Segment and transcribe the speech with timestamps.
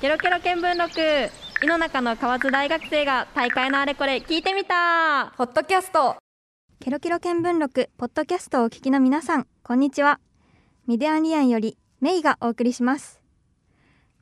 [0.00, 1.00] ケロケロ見聞録。
[1.64, 5.32] 井の中の河津大学生が大会のあれこれ聞いてみた。
[5.38, 6.16] ポッドキャスト。
[6.80, 7.88] ケロケロ見聞録。
[7.96, 10.20] ポッドキャストをお聞きの皆さんこんにちは。
[10.86, 13.22] ミディアンリアンよりメイがお送りします。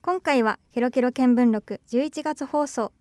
[0.01, 2.93] 今回はケロケロ見聞録11月放送。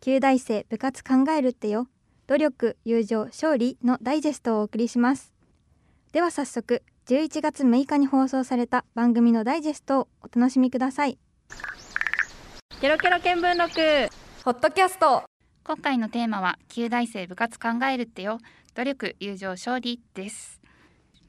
[0.00, 1.86] 旧大生部活考えるってよ。
[2.26, 5.32] 努力友情勝利のダイジェストをお送りします。
[6.12, 11.18] では早速11月6日に放送された番組のダイジェストをお楽しみください
[12.78, 14.12] ケロケロ見聞録。
[14.44, 15.22] ポッドキャスト。
[15.64, 18.38] 今回のテーマは旧大生部活考えるってよ。
[18.74, 20.60] 努力友情勝利です、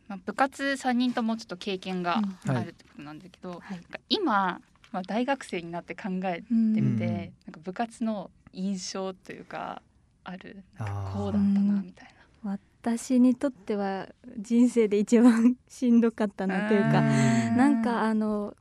[0.10, 2.58] まあ、部活3人ともちょっと経験がうん。
[2.58, 3.62] あるってことなんだけど、はい。
[3.72, 4.60] なんか今、
[4.92, 7.16] まあ、大学生になって考えてうんみて、うん。
[7.16, 7.32] なんか
[7.64, 9.82] 部活の印象というか
[10.26, 10.66] ある？
[10.78, 12.10] なんかこうだったなみたい
[12.44, 17.52] 私にとっては人生で一番しんどかったなというかな。
[17.56, 18.54] なんかあの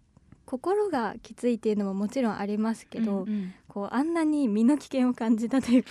[0.46, 3.54] 心がきついっていうのももちろんありますけど、うんうん。
[3.68, 5.90] こうあんなに身の危険を感じたというか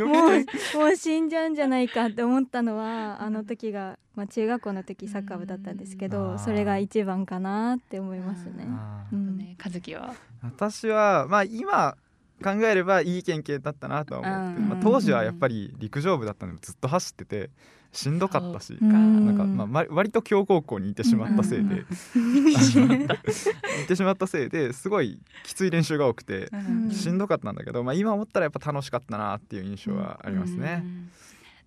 [0.00, 8.66] ももうもう死んじゃうんじゃないかって思ったのはあの時が、まあ、中学校の時サッカー部だったんですけどそれが一番かなって思いますね。
[9.12, 9.38] うん。
[9.38, 11.96] ね、和樹は、私はまあ今
[12.42, 14.68] 考えればいい経験だったなとは思って、うん。
[14.68, 17.50] まあ、当時はやっぱり陸上部だったのでずっと走ってて
[17.92, 21.82] しんどかったしなんかまあま割と強豪校にいてしまったせいで、うん。
[23.82, 26.90] いてしまったせいですごいきつい練習が多くてん。
[26.90, 30.82] しんどかったんだけど、まあ、今思ったらやっぱ楽しかったなっていう印象はありますね。
[30.84, 30.86] う。
[30.86, 31.10] ん。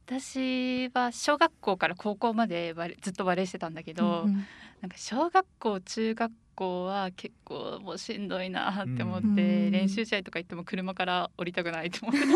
[0.08, 4.46] 私は小学校から高校までバレずっとバレーしてたんだけど、うん
[4.86, 9.72] なんか小学校中学校は結構もうしんどいなって思って、うん。
[9.72, 12.28] 練習試合とか行っても車から降りたくないと思って。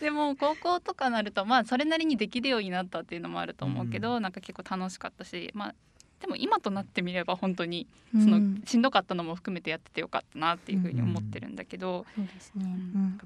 [0.00, 5.74] で でも高校とかなるとまあそれなりにできるようになったっていうのもあると思うけど、なんか結構楽しかったしまあ
[6.20, 12.76] でも今となってみれば本当にその、うんしんどかったのも含めてやっててよかったなっていうふうに思ってるんだけど、そうですね。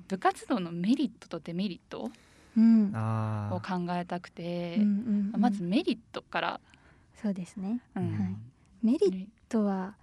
[0.07, 5.41] 部活動のメリットとデメリットを考えたくて、うんうんうん。
[5.41, 6.61] まずメリットから、
[7.21, 7.81] そうですね。
[7.97, 8.03] うん。
[8.13, 8.37] はい。
[8.83, 9.95] メリットは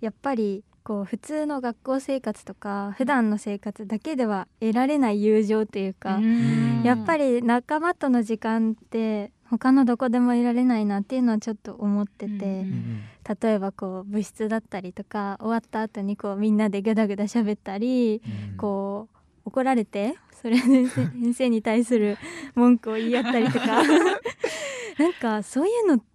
[0.00, 6.82] やっぱりこう普通の学校生活とか普段の生活だけでは得られない友情というか、うん。
[6.82, 12.64] やっぱり仲間との時間って他のどこでも得られないなっていうのはちょっと思ってて、
[13.40, 18.56] 例えばこう部室だったりとか終わった後にこうみんなでグダグダ喋ったり、うん。
[18.56, 22.16] こう怒られてそれで先生に対する
[22.54, 23.82] 文句を言い合ったりとか。
[24.98, 26.11] なんかそういうのって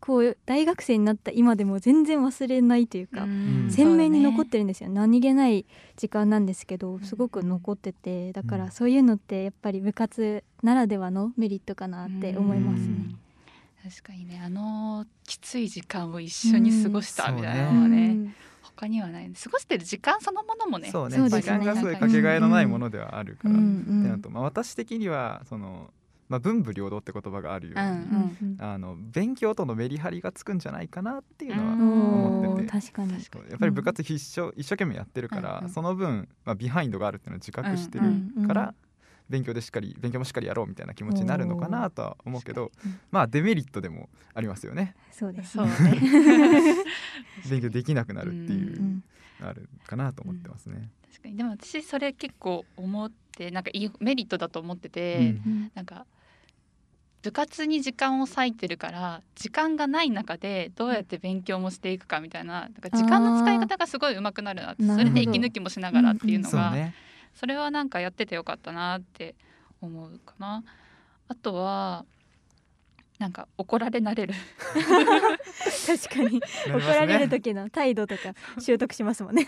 [0.00, 3.68] こう大学生になった今でも全然忘れないというか、うん。
[3.70, 12.86] 鮮明に残ってるんですよ、何気ない時間なんですけどすごく残っててだからそういうのってやっぱり部活ならではのメリットかなって思いますね。
[12.88, 13.14] ね
[13.82, 18.34] 確かにねあのきつい時間を一緒に過ごしたみたいなのはうね、ん。
[18.78, 19.30] 他にはない。
[19.30, 21.16] 過ごしてる時間そのものもねそうね。
[21.16, 21.42] そうですね。
[21.42, 24.22] 時間がすごいかけがえのないものではあるから、うんってうん。
[24.22, 25.90] と、まあ、私的にはその、
[26.28, 32.70] まあ、文武両道って言葉があるように、うんうんあの勉強とのメリハリがつくんじゃないかなっていうのは思ってて。
[32.70, 33.12] 確かに。
[33.12, 35.70] 確かやっぱり部活必勝一生懸命やってるから、うんうん。
[35.70, 38.06] その分、まあ、ビハインドがあるっていうのを自覚してる
[38.36, 38.74] うんから、
[39.28, 44.94] 勉強でしっかり勉強もしっかりやろうみたいな気持ちになるのかなとは思うけどうんまあデメリットでもありますよね。
[45.12, 45.72] そうですそうね。
[45.72, 46.00] ね
[47.48, 49.04] 勉強できなくなるっていうう、ん
[49.40, 50.90] あるかなと思ってますね。
[51.10, 51.36] 確かに。
[51.36, 55.24] でも私それ結構思ってなんかいいメリットだと思ってて、うん。
[55.24, 55.70] うん。
[55.74, 56.06] なんか
[57.22, 66.94] 部活に時間を割いてるから時間がない中でどうやって勉強もしていくかみたいななんか時間の使い方がすごい上手くなるなってそれで息抜きもしながらっていうのが、そうね。
[67.34, 69.34] それはなんかやっててよかったなって
[69.80, 70.64] 思うかな。
[71.28, 72.04] あとは
[73.18, 74.34] なんか怒られ慣れる。
[75.86, 76.40] 確かに。
[76.68, 79.46] 怒られる時の態度とか習得しますもんね。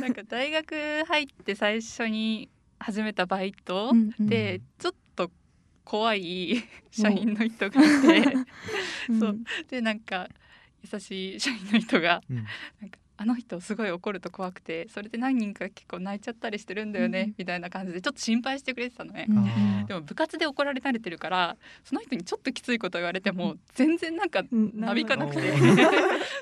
[0.00, 4.26] なんか大学入って最初に始めたバイトうんうん。
[4.26, 4.98] でちょっと
[5.86, 8.36] 怖い社員の人がいて。
[9.18, 9.38] そう。
[9.70, 10.28] でなんか
[10.92, 12.36] 優しい社員の人がうん。
[12.36, 17.34] なんかあの人すごい怒ると怖くてそれで何人か結構泣いちゃったりしてるんだよね、うん。
[17.38, 19.26] みたいな感じでちょっと心配してくれてたのね。
[19.28, 19.86] うん。
[19.86, 24.72] でも部活で怒られ慣れてるからその人にちょっときついこと言われても全然なんかうん。
[24.74, 25.40] なびかなくて。
[25.40, 25.96] なる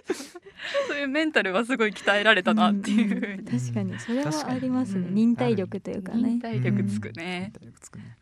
[0.89, 3.61] そういうメンタルはすごい鍛えられたなっていうふうに。
[3.61, 5.09] 確かにそれはありますね。
[5.11, 6.23] 忍耐力というかね。
[6.23, 6.41] 忍。
[6.41, 8.17] 耐力つくね、体力つくね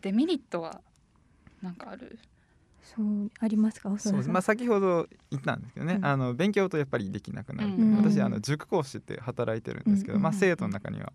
[0.00, 0.80] デメリットは
[1.62, 2.18] なんかある？
[2.82, 3.96] そうありますか？
[3.98, 6.04] そうまあ、先ほど言ったんですけどね、うん。
[6.04, 11.12] あの勉強とやっぱりできなくなる、うん私あの塾講師って働いてるんですけど、うんまあ、生徒の中には、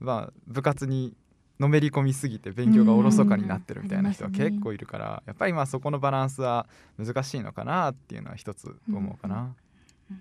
[0.00, 1.14] まあ、部活に
[1.58, 6.66] のめり込みすぎて勉強がおろそかになってるみたいな人は結構いるから、やっぱりまあそこのバランスは
[6.98, 9.54] 難しいのかなっていうのは一つ思うかな。
[10.10, 10.14] そ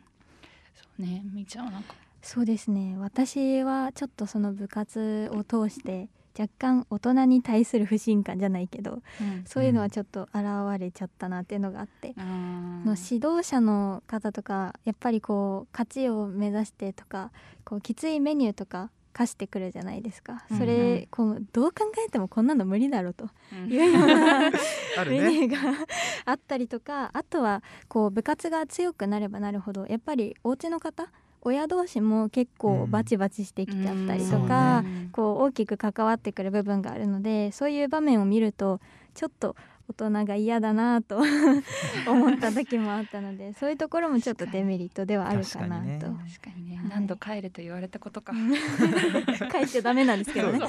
[0.98, 1.24] うね。
[1.34, 1.94] みーちゃんはなんか。
[2.22, 2.96] そうですね。
[2.98, 6.08] 私はちょっとその部活を通して
[6.38, 9.02] 若干大人に対する不信感じゃないけど
[9.46, 10.44] そういうのはちょっと現
[10.80, 12.84] れちゃったなっていうのがあって、うん。
[12.86, 17.32] の指導者の方とかやっぱりこう勝ちを目指してとか
[17.64, 20.44] こうきついメニューとか課してくるじゃないですか。
[20.50, 20.62] そうん。
[20.64, 23.30] うれんこうどう考えてもこんなの無理だろうと。
[23.54, 23.72] うん。
[23.72, 24.48] いうような
[25.00, 25.86] あるメニねューが
[26.26, 31.08] あったりとかあとはこう部活が強くなればなるほどやっぱりお家の方
[31.46, 35.10] 親同士も結構バチバチしてきちゃったりとか、うん。
[35.12, 38.82] こう大きく関わってくる部分があるのでそういう場面を見ると
[39.14, 39.56] ちょっと
[39.88, 41.22] 大人が嫌だなと
[42.08, 46.00] 思った時もあったのでそういうところもちょっとデメリットではあるかな確かにね。
[46.00, 46.08] と。
[46.08, 46.90] 確かにね、はい。
[46.90, 48.34] 何度帰れと言われたことか。
[49.54, 50.60] 書いちゃダメなんですけどね。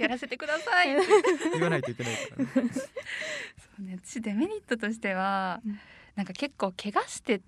[0.00, 0.96] やらせてください
[1.52, 2.50] 言わないといけないからね。
[2.74, 3.98] そうね。
[4.02, 5.78] 私デメリットとしては、うん。
[6.16, 7.40] なんか結構怪我して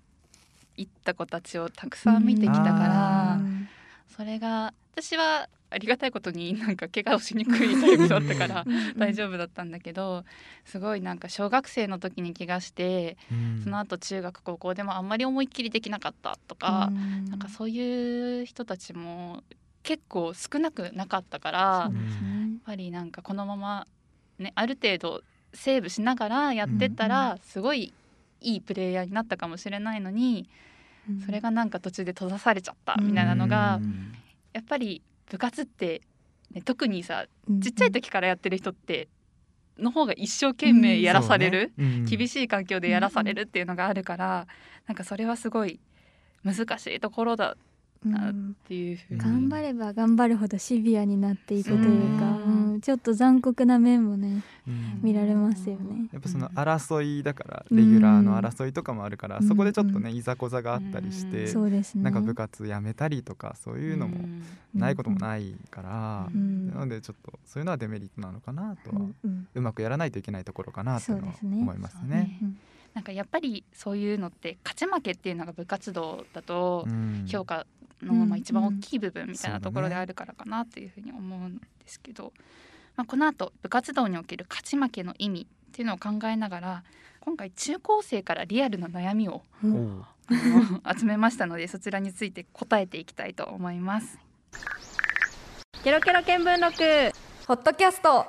[0.77, 3.67] いった子たちをたくさん見てきたから、うん
[4.15, 8.65] それが私はありがたいことになんか怪我をしにくいタイプだったから
[8.95, 10.23] 大丈夫だったんだけど
[10.65, 13.17] すごいなんか小学生の時に怪我して
[13.63, 17.25] その後中学高校でもあんまり思いっきりできなかったとか、うん。
[17.25, 19.41] なんかそういう人たちも
[19.81, 21.95] 結構少なくなかったから、ね。
[21.95, 22.01] や
[22.59, 23.87] っぱりなんかこのまま、
[24.37, 25.21] ね、ある程度
[25.53, 27.93] セーブしながらやってったらすごい
[28.43, 30.49] いいプレイヤーになったかもしれないのに
[31.09, 31.21] うん。
[31.21, 34.13] それがなんか途中で閉ざされちゃったみたいなのがうん。
[34.53, 36.01] やっぱり部活って、
[36.51, 39.07] ね、特にさうんちっちゃい時からやってる人って
[39.79, 41.95] の方が一生懸命やらされる、そうね。
[41.95, 42.05] うん。
[42.05, 44.47] 厳しい環境でやらされるっていうのがあるから
[44.87, 45.79] なんかそれはすごい
[46.43, 47.57] 難しいところだ
[48.07, 48.33] なっ
[48.67, 54.99] ていうふうに、頑張れば頑張るほどシビアになっていくというか、そううんちょっと残酷な面もねうん。
[55.01, 56.09] 見られますよね。
[56.11, 59.47] やっぱその争いだからレギュラーの争いとかもあるから、うん。
[59.47, 61.47] そこでちょっとねいざこざがあったりして、うん。
[61.47, 62.03] そうですね。
[62.03, 64.43] なんか部活やめたりとかそういうのもん。
[64.73, 66.67] ないこともないから、うん。
[66.67, 69.47] なのでちょっとそういうのはデメリットなのかなとは、うんうん。
[69.53, 72.07] うまくやらないといけないところかなと思いますね。
[72.07, 72.39] ね。
[72.93, 77.25] なんかやっぱりそういうのって勝ち負けっていうのが部活動だとうん。
[77.27, 77.65] 評価
[78.03, 82.33] のうんまあ一番大きい部分みたいなところであるからかなっていうふうに思うんですけど、
[82.95, 86.83] まあ、この後部活動における勝ち負けの意味っていうのを考えながら
[87.21, 90.33] 今回中高生からリアルな悩みをおうあ
[90.85, 94.19] の集めましたのでそちらについて答えていきたいと思います。
[95.83, 97.15] ケロケロ見聞録
[97.47, 98.27] ホットキャスト。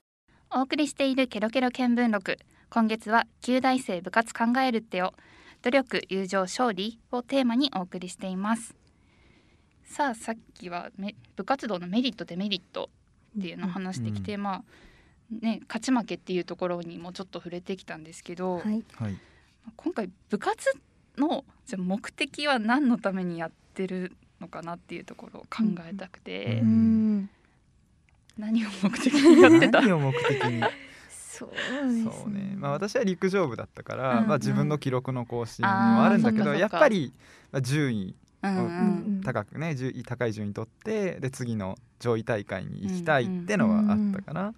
[0.50, 2.38] お送りしているケロケロ見聞録。
[2.68, 5.14] 今月は旧大生部活考えるってよ。
[5.64, 8.74] 努力友情勝利をテーマにお送りしています
[9.84, 12.90] さあさっきはめ部活動のメリットデメリット
[13.38, 14.64] っていうのを話してきて、まあ
[15.40, 18.84] ね勝ち負けっていうところにもちょっと触れてきたんですけど、はい。
[18.94, 19.16] はい。
[19.76, 20.76] 今回部活
[21.16, 27.16] のじゃあ目的は何のためにやってるのかなっていうところを考えたくて、ううん。
[27.18, 27.30] ん。
[28.38, 29.80] 何を目的にやってた？
[29.82, 30.62] 何を目的に？
[31.08, 32.04] そうですね。
[32.04, 34.28] そうね、まあ、私は陸上部だったから、うんうん。
[34.28, 37.12] まあ、自分の記録の更新もあるんだけど、やっぱり、
[37.50, 38.16] まあ、順位うんうんうん
[39.24, 44.54] 高くね順位高い順位取ってで次の上位大会に行きたいってのはあったかな。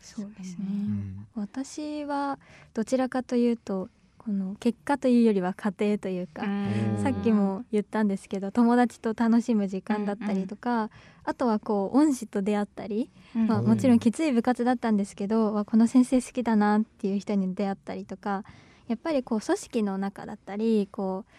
[0.00, 0.66] そうですね。
[0.68, 1.26] うん。
[1.34, 2.38] 私は
[2.72, 7.02] どちらかというとこの結果というよりは過程というか、うん。
[7.02, 10.90] さっきも言ったんですけど友達と楽しむ時間だったりとか、
[11.24, 18.44] あとはこう恩師と出会ったり、まあ、うんもちろんきつい部活だったんですけどわこの先生好きだなっていう人に出会ったりとか
[18.86, 21.32] やっぱりこう組織の中だったりこう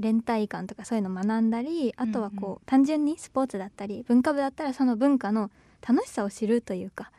[0.00, 5.50] 連帯感とかそういうのを学んだりあとはこう、うんう単純にスポーツだったり文化部だったらその文化の
[5.86, 7.10] 楽しさを知るというか、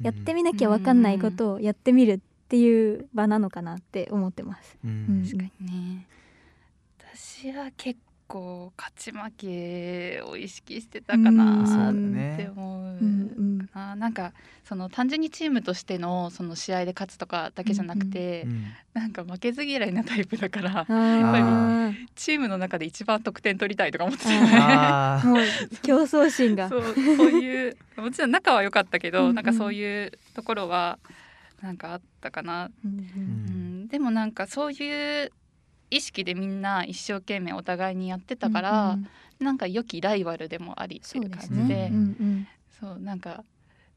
[0.00, 4.78] やってみなきゃ分かんないことをやってみるっていう場なのかなって思ってます。
[4.82, 4.90] うん。
[4.90, 5.24] うん。
[5.24, 6.06] 確かにね。
[7.14, 11.36] 私は結構勝ち負けを意識してたかうん。
[11.36, 14.32] なっねて思ううんうなんか
[14.64, 18.64] その単純にチームとしてのその試合で勝つとかだけじゃなくて、うん
[18.94, 21.94] なんか負けず嫌いなタイプだからあー。
[22.14, 25.26] チームの中で一番得点取りたいとか思ってたあー。
[25.28, 25.40] もう
[25.82, 26.68] 競争心が。
[26.68, 29.28] そうそういうもちろん仲は良かったけど、うん。
[29.30, 31.00] うんなんかそういうところは
[31.60, 32.98] なんかあったかな、うんうん。
[32.98, 33.00] う
[33.84, 35.32] ん、でもなんかそういう
[35.90, 39.08] 意識でみんな一生懸命お互いにやってたから、うんうん
[39.40, 41.56] なんか良きライバルでもありっていう感じで。
[41.56, 41.90] ね。
[41.92, 42.48] うんうん
[42.80, 43.44] そうなんか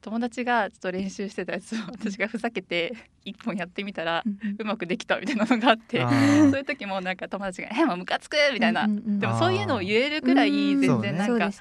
[0.01, 4.55] 友達がちょっと練習してたやつを私がふざけて 一本やってみたらうんうん。
[4.59, 6.49] うまくできたみたいなのがあってあー。
[6.49, 9.19] そういう時もなんか友達が「えもうムカつく!」みたいな、うんうんうん。
[9.19, 11.51] でもそういうのを言えるくらいうん全そうねそう然なんか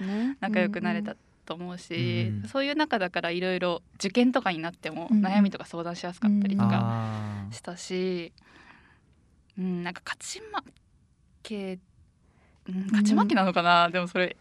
[0.41, 8.45] 仲良くなれたと思うし、うんそういう中だからいろいろ受験とかになってもうん悩みとか相談しやすかったりとかしたし、うん、
[9.63, 10.73] なんか勝ち負
[11.43, 11.79] け
[12.69, 14.37] うん勝ち負けなのかな、でもそれ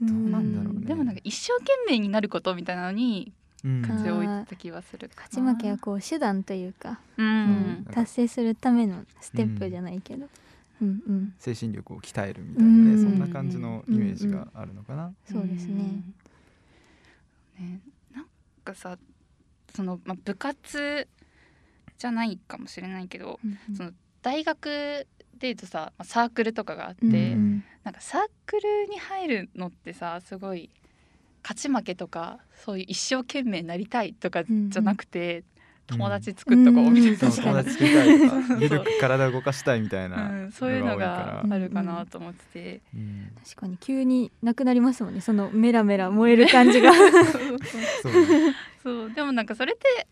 [0.00, 0.86] どうなんだろうね。
[0.86, 3.32] でもなんか一生懸命になることみたいなのに
[3.64, 3.82] うん。
[3.82, 5.22] 風を置いてた気はするかな。
[5.22, 7.24] 勝ち負けはこう手段というか、うう。
[7.24, 10.26] んん達成するためのステップじゃないけど、
[10.80, 12.98] うん、うん精神力を鍛えるみたいなね、うん。
[13.02, 15.12] そんな感じのイメージがあるのかな。
[15.30, 15.74] そうですね。
[17.58, 17.64] うん。
[17.64, 17.80] ね
[18.14, 18.26] なん
[18.64, 18.98] かさ
[19.74, 21.06] その、まあ、部活
[21.98, 23.76] じゃないかもしれないけどうん。
[23.76, 25.06] その大学
[25.38, 27.14] でいうとさまあサークルとかがあって、うん。
[27.14, 30.70] うんなんかサークルに入るのってさすごい
[31.42, 35.44] 勝ち負けとかそういう一生懸命なりたいとかじゃなくて、うん
[35.88, 37.64] 友達作っとこうみたいな、そう確かに。
[37.64, 38.58] 友達作りたいとか。
[38.60, 43.32] ゆるく体を動かしたいみたいなうん、そういうのがあるかなと思ってて、らうん。
[43.44, 46.92] 確かに急になくなりますもんねそのメラメラ燃える感じが。
[48.02, 48.12] そう。
[48.12, 49.10] ねそう。
[49.10, 50.06] でもなんかそれって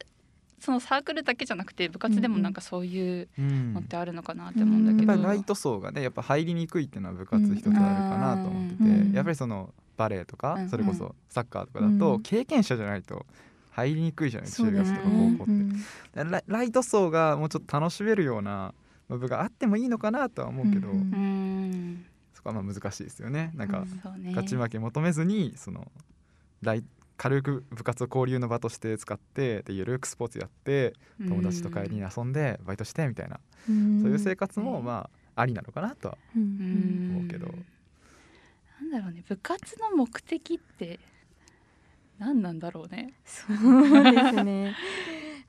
[0.60, 12.22] そのサークルだけじゃなくて部活でもなんかそういううんのってあるのかなって思うんだけど、やっぱりライト層がねやっぱ入りにくいっていうのは部活一つあるかなと思ってて、うんやっぱりそのバレエとか、うんそれこそサッカーとかだと、うん。
[12.22, 13.26] 経験者じゃないと
[13.70, 15.56] 入りにくいじゃない中学とか高校っ
[16.14, 18.74] て、ライライト層がもうちょっと楽しめるような
[19.08, 20.94] 部があってもいいのかなとは思うけど、うん。
[20.94, 21.00] うん。
[21.02, 23.52] うんそこはまあ難しいですよね。
[23.54, 23.84] なんか、
[24.28, 25.90] 勝ち負け求めずにその
[26.62, 26.84] ライ
[27.20, 30.94] 軽く部活を交流の場として使ってでゆるくスポーツやって
[31.28, 34.00] 友達と帰りに遊んでバイトしてみたいな、うん。
[34.00, 37.10] そういう生活もうんまあありなのかなとはうんうん。
[37.10, 37.46] 思うけど。
[38.80, 39.22] なんだろうね。
[39.28, 40.98] 部活の目的って
[42.18, 43.12] 何なんだろうね。
[43.26, 44.74] そうですね。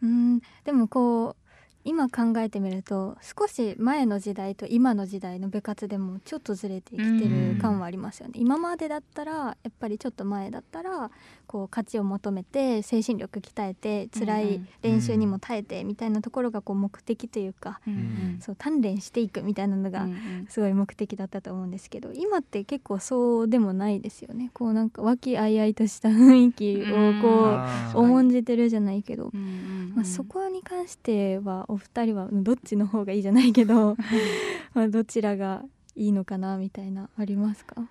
[0.04, 1.41] うん、でもこう
[1.84, 8.34] 今考えてみると少し前の時代と今の時代の部活でもちょっとずれてきてる感はありますよね。
[8.36, 11.10] 今までだったらやっぱりちょっと前だったら
[11.48, 20.08] こう勝ちを求めて精神力鍛えて辛い練習にも耐えてみたいなところがこう目的というか、うんそう鍛錬していくみたいなのが
[20.50, 24.52] すごい目的だったと思うんですけど今って結構そうでもないですよね。
[24.54, 33.96] こうなんか和気あいあいとした雰囲気をこう重んじてるじゃないけど、うんうんうんまあ、そこに関してはお二人はうんどっちの方がいいじゃないけど
[34.74, 35.64] まあどちらが
[35.96, 37.76] いいのかなみたいなありますか？
[37.76, 37.82] ど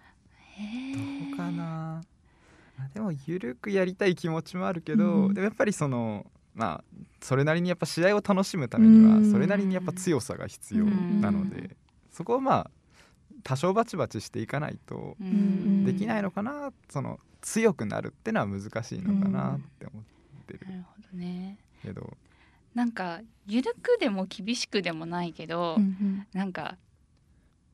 [1.35, 2.02] うかな？
[2.78, 6.85] あでもゆるくやりたい気持ちもあるけど、うんでもやっぱりそのまあ
[7.21, 9.30] それなりにやっぱ試合を楽しむためにはうん。
[9.30, 11.76] それなりにやっぱ強さが必要なので、うん
[12.11, 12.71] そこをまあ
[13.45, 15.16] 多少バチバチしていかないと
[15.85, 20.04] できないのかな、その強くなるってのは難しいのかなって思っ
[20.47, 20.66] てる。
[20.66, 22.16] なるほどねけど、
[22.75, 26.76] なんか緩くでも厳しくでもないけど、うんなんか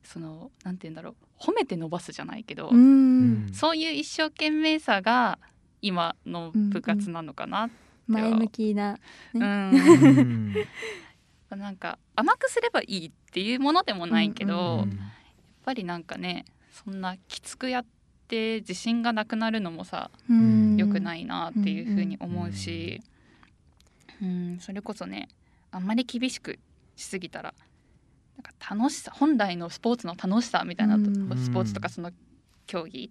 [0.02, 1.14] そのなんて言うんだろう。
[1.38, 2.78] 褒めて伸ばすじゃないけど、うん。
[2.78, 3.52] うん。
[3.52, 5.38] そういう一生懸命さが
[5.82, 7.68] 今の部活なのかな、
[8.06, 8.98] 前向きな、
[9.34, 9.42] うん。
[9.42, 10.54] うん。
[11.50, 14.96] なんか甘くすればいいっていうものでもないけど、うんうん。
[14.96, 15.08] やっ
[15.64, 17.86] ぱりなんかねそんなきつくやっ
[18.28, 20.76] て自信がなくなるのもさうん。
[20.76, 23.15] 良くないなっていうふうに思うし、うん
[24.60, 25.28] それこそね
[25.70, 26.58] あんまり厳しく
[26.96, 27.54] しすぎたら
[28.36, 31.36] なんか楽しさ本来のスポーツの楽しさみたいなと、うん。
[31.36, 32.10] スポーツとかその
[32.66, 33.10] 競技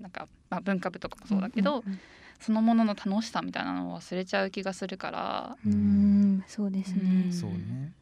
[0.00, 2.00] なんか、まあ、文化部とかもそうだけど、うん。
[2.40, 5.56] そのものの楽しさみたいなのを忘れちゃう気がするから。
[5.64, 5.72] うん。
[5.72, 7.32] うんそうですね、うん。
[7.32, 7.92] そうね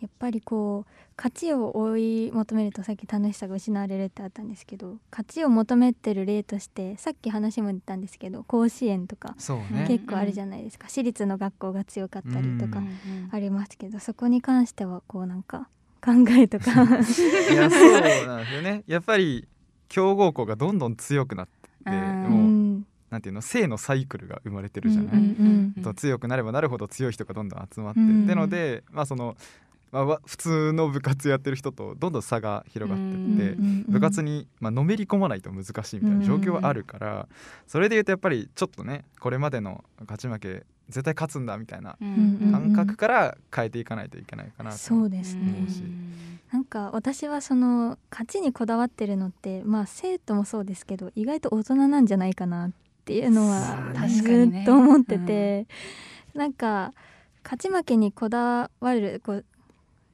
[0.00, 1.96] やっぱりこう勝ちを追
[2.28, 9.34] い求めるとさっき楽しさが失われるってあったんですけど勝ちを求めてる例としてさっき話も出たんですけど甲子園とか
[9.70, 9.86] ね。
[9.88, 15.68] 結構あるじゃないですか、私立の学校が強かったりとかうんありますけど、そこに関してはこうなんか
[16.00, 16.72] 考えとか。
[16.82, 17.92] いやそう
[18.26, 18.84] なんですよね。
[18.86, 19.48] やっぱり
[19.88, 21.48] 強豪校がどんどん強くなっ
[21.84, 22.86] てもう、ん。
[23.10, 28.26] なんていうの性のサイクルが生まれてるじゃない、うんうんうんと強くなればなるほど強い人がどんどん集まって、うん。
[28.26, 29.36] でのでまあその、
[29.90, 37.28] まあわ、普通の部活やってる人とどんどん差が広がってって、うん部活に、まあのめり込まないと難しいみたいな状況はあるから、
[37.66, 45.54] それでいうとやっぱりちょっとねこれまでの勝ち負け絶対勝つんだみたいなうんうん感覚から変えていかないといけないかなとそうですね。
[45.58, 45.82] 思うし
[46.52, 52.70] なんか私はその勝ちにこだわってるのってまあ生徒もそうですけど意外と大人なんじゃないかなっ
[53.04, 53.60] ていうのは
[53.94, 54.62] ず確かにね。
[54.62, 55.66] っと思ってて、
[56.34, 56.94] なんか
[57.44, 59.44] 勝ち負けにこだわるこう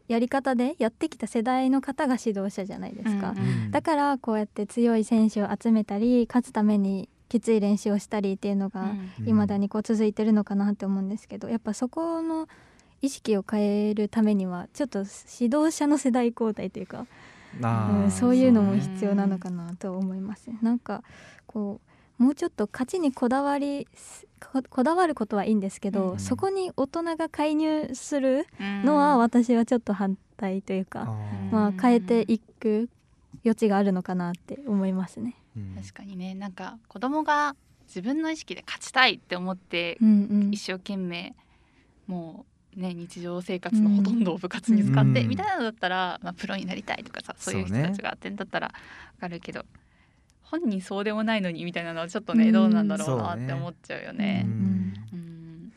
[0.09, 3.71] やり方でやってきた世代の方が指導者じゃないですか、うんうん。
[3.71, 8.85] だからこうやって強い選手を集めたり勝つためにきつい練習をしたりっていうのがう
[9.23, 9.25] ん。
[9.25, 12.49] 未だにこう続いてるのかなって思うんですけどやっぱそこの
[13.01, 15.01] 意識を変えるためにはちょっと
[15.41, 17.07] 指導者の世代交代というか、
[17.61, 20.59] うん、そういうのもね必要なのかなと思いますね。
[20.63, 21.03] なんか
[21.47, 23.89] こうもうちょっと勝ちにこだわり
[24.53, 26.19] ここだわることはいいんですけど、うん。
[26.19, 28.47] そこに大人が介入する
[28.85, 31.13] のは私はちょっと反対というか、
[31.51, 32.89] まあ、変えていく
[33.45, 35.37] 余地があるのかなって思いますね。
[35.57, 35.75] うん。
[35.75, 36.35] 確かにね。
[36.35, 37.57] なんか子供が
[37.87, 40.51] 自分の意識で勝ちたいって思ってうんうん。
[40.53, 41.35] 一生懸命
[42.07, 42.45] も
[42.77, 45.29] うね日常生活のほとんどを部活に使って、うん。
[45.29, 48.73] みたいなのだったら、まあ、プロになりたいとかさそういう人たちがあってんだったらわ
[49.21, 49.65] かるけど、
[50.61, 52.53] 本人そうでもないのにみたいなのはちょっとね、うん。
[52.53, 54.43] どうなんだろうなって思っちゃうようね。
[54.43, 54.95] ん。
[55.13, 55.73] うん。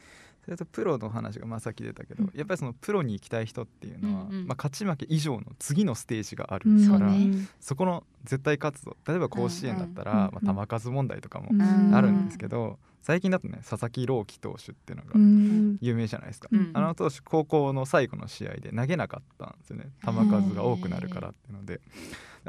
[0.46, 2.32] それとプロの話がまあさっき出たけど、うん。
[2.34, 4.48] やっぱりそのプロに行きたい人っていうのは、うんうん。
[4.48, 7.48] まあ、勝ち負け以上の次のステージがあるうんから、そうね。
[7.60, 10.18] そこの絶対勝つぞ例えば甲子園だったら、うん
[10.48, 11.96] うんまあ、球数問題とかもうん。
[11.96, 15.78] あるんですけど、最近だとね佐々木朗希投手っていうのがうん。
[15.82, 16.72] 有名じゃないですか、うん。
[16.74, 19.90] あの投手高校の最後の試合で投げなかったんですよね。
[20.06, 21.76] 球数が多くなるからっていうので。
[21.76, 21.88] だから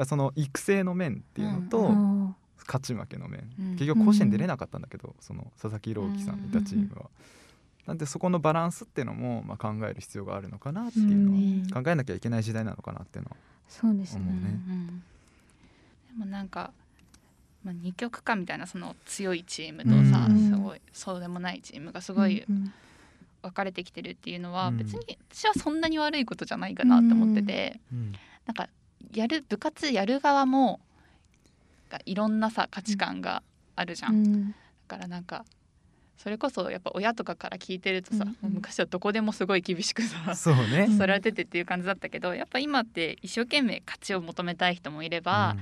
[0.04, 2.34] その育成の面っていうのと、あ
[2.66, 7.10] 勝ち負けの面、うん結局甲子園出れなかったんだけど、その佐々木朗希さんいたチームは。
[7.86, 13.36] なんでそこのバランスっていうのもまあ考える必要があるのかなっていうのうんは考えなきゃいけない時代なのかなっていうのは
[13.66, 14.24] そうですね。
[14.28, 14.40] 思うね。
[14.68, 15.02] うん
[16.08, 16.72] でもなんか、
[17.64, 22.72] まあ、二極化みたいなその強いチームとさ、うんすごいそうでもないチームがすごいうん。
[23.40, 24.78] 分かれてきてるっていうのは、うん。
[24.78, 28.12] 別に私はそんなに悪いことじゃないかなって思ってて、うん。
[28.46, 28.68] なんか
[29.12, 30.80] やる部活やる側も
[31.90, 33.42] がいろんなさ価値観が
[33.76, 34.14] あるじゃん。
[34.14, 34.50] うん。
[34.50, 34.54] だ
[34.88, 35.44] からなんか
[36.16, 38.28] それこそやっぱ親とかから聞いてるとさ、うん。
[38.30, 45.56] もう昔はどこでもすごい厳しくさ そうね、されててっていう感じだったけどやっぱ今って一生懸命勝ちを求めたい人もいれば、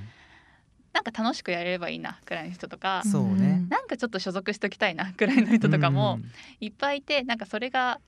[0.92, 3.66] なんか楽しくやれればいいなくらいの人とか、そうね。
[3.68, 6.20] なんかちょっと所属しときたいなくらいの人とかも
[6.60, 8.00] いっぱいいてなんかそれが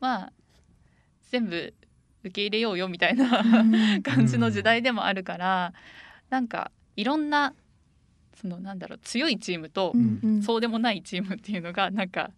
[0.00, 0.32] まあ
[1.30, 1.74] 全部
[2.26, 3.62] 受け入れようよみたいなう
[3.98, 4.02] ん。
[4.02, 5.72] 感じの時代でもあるから、
[6.30, 7.54] なんかいろんな
[8.34, 9.94] そのなんだろう強いチームと
[10.42, 12.30] そうでもないチームっていうのがなんか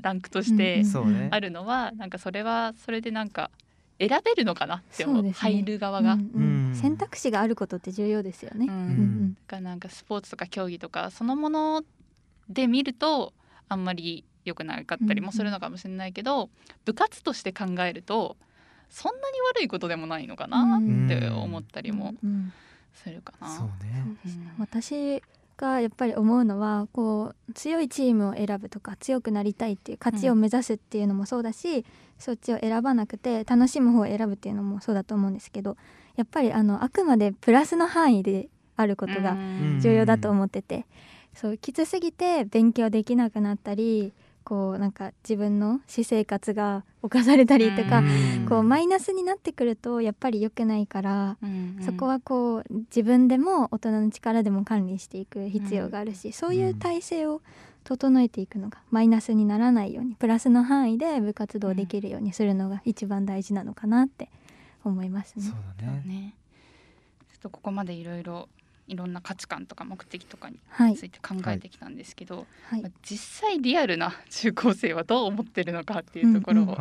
[0.00, 0.82] ランクとして
[1.30, 3.50] あるのはなんかそれはそれでなんか
[3.98, 5.30] 選べるのかなって思う。
[5.32, 6.14] 入る側が。
[6.14, 6.68] うんうん。
[6.68, 6.74] うん。
[6.74, 8.66] 選択肢があることって重要ですよね。
[8.68, 9.34] うんうん。
[9.34, 11.82] だからなんかスポーツとか競技とかそのもの
[12.48, 13.32] で見ると
[13.68, 16.50] あんまり良くなかったりもするのかもしれないけど、
[16.84, 18.36] 部活として考えると
[18.90, 22.30] そんなに悪いことでもないのかなって思ったりもうん。
[22.30, 22.52] うん。
[22.94, 23.48] するかな。
[23.48, 24.04] そうね。
[24.24, 25.22] うん私
[25.56, 31.86] がやっぱり思うのはこう強いチームを選ぶとか強くなりたいっていう勝ちを目指すっていうのもそうだし、
[32.18, 35.78] そっちを選ばなくて楽しむ方を選ぶっていうのもそうだと思うんですけど
[36.16, 39.80] やっぱりあのあくまでプラスの範囲であることがうん。
[39.80, 40.84] 重要だと思ってて、
[41.34, 44.12] そうきつすぎて勉強できなくなったり
[44.46, 51.36] こうなんか自分の私生活が侵されたりとか、うんこうマイナスになってくるとやっぱり良くないから。
[51.42, 57.42] うんそこはこう自分でも大人の力でも管理していく必要があるし、そういう体制を
[57.84, 64.30] 整えていくのがマイナスにならないようにプラスの範囲で部活動できるようにするのが一番大事なのかなって
[64.84, 65.54] 思いますねそう。
[65.80, 66.34] だねね
[67.32, 68.48] ちょっとここまでいろいろ
[68.88, 76.78] いろんな価値観とか目的とかにはいついて考えてきたんですけど、はいまあ実際リアルな中高生はどう思ってるのかっていうところをちょっ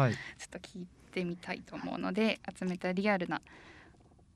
[0.49, 3.41] と聞いてみたいと思うので集めたリアルな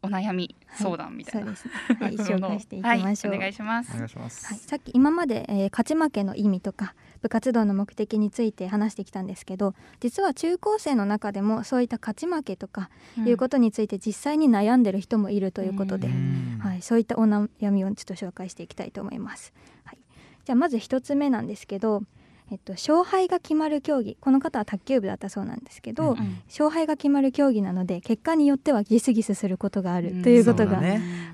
[0.01, 1.97] お悩み相談みたいな、そうですね。
[1.99, 3.31] はい、紹介していきましょう。
[3.31, 3.97] はい、お願いしますお。
[3.97, 16.59] 願いします、はい、さっき今まで、えー勝ち負けの意味とか部活動の目的について話してきたんですけど実は中高生の中でもそういった勝ち負けとかいうことについて実際に悩んでる人もいるということで、うん。
[16.61, 19.53] はい、そういったお悩みをちょっと紹介していきたいと思います。
[19.83, 19.97] はい、
[20.45, 22.03] じゃあまず一つ目なんですけど、
[22.51, 24.17] えっと、勝敗が決まる競技。
[24.19, 26.41] この方は卓球部だったそうなんですけど、うんうん。
[26.47, 30.79] 勝敗が決まる競技なので結果によってはギスギスすることがあるということが、